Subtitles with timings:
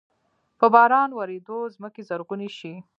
[0.59, 2.73] په باران ورېدلو زمکې زرغوني شي۔